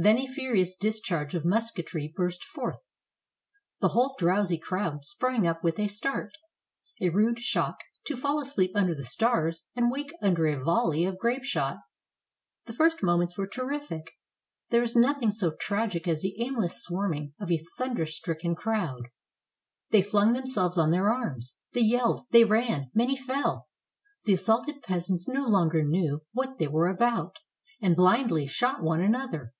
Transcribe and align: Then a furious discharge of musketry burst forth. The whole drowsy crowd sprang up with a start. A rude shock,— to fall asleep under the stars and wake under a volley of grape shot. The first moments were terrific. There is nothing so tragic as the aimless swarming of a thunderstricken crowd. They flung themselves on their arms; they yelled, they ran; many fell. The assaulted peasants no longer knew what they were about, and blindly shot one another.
Then 0.00 0.18
a 0.18 0.28
furious 0.28 0.76
discharge 0.76 1.34
of 1.34 1.44
musketry 1.44 2.12
burst 2.14 2.44
forth. 2.44 2.78
The 3.80 3.88
whole 3.88 4.14
drowsy 4.16 4.56
crowd 4.58 5.04
sprang 5.04 5.44
up 5.44 5.64
with 5.64 5.76
a 5.80 5.88
start. 5.88 6.30
A 7.00 7.08
rude 7.08 7.40
shock,— 7.40 7.80
to 8.06 8.16
fall 8.16 8.40
asleep 8.40 8.70
under 8.76 8.94
the 8.94 9.02
stars 9.04 9.66
and 9.74 9.90
wake 9.90 10.12
under 10.22 10.46
a 10.46 10.62
volley 10.62 11.04
of 11.04 11.18
grape 11.18 11.42
shot. 11.42 11.78
The 12.66 12.74
first 12.74 13.02
moments 13.02 13.36
were 13.36 13.48
terrific. 13.48 14.12
There 14.70 14.84
is 14.84 14.94
nothing 14.94 15.32
so 15.32 15.50
tragic 15.58 16.06
as 16.06 16.22
the 16.22 16.36
aimless 16.38 16.80
swarming 16.80 17.34
of 17.40 17.50
a 17.50 17.64
thunderstricken 17.76 18.54
crowd. 18.54 19.08
They 19.90 20.02
flung 20.02 20.32
themselves 20.32 20.78
on 20.78 20.92
their 20.92 21.12
arms; 21.12 21.56
they 21.72 21.80
yelled, 21.80 22.26
they 22.30 22.44
ran; 22.44 22.92
many 22.94 23.16
fell. 23.16 23.66
The 24.26 24.34
assaulted 24.34 24.80
peasants 24.80 25.26
no 25.26 25.44
longer 25.48 25.82
knew 25.82 26.22
what 26.32 26.58
they 26.58 26.68
were 26.68 26.86
about, 26.86 27.34
and 27.82 27.96
blindly 27.96 28.46
shot 28.46 28.80
one 28.80 29.00
another. 29.00 29.54